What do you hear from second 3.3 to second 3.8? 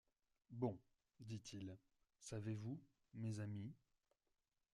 amis